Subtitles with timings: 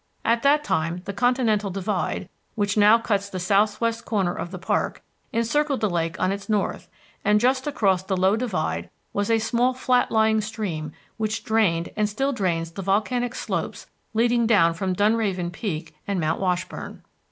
[0.25, 5.03] At that time the Continental Divide, which now cuts the southwest corner of the park,
[5.31, 6.89] encircled the lake on its north,
[7.23, 12.09] and just across the low divide was a small flat lying stream which drained and
[12.09, 13.85] still drains the volcanic slopes
[14.15, 17.03] leading down from Dunraven Peak and Mount Washburn.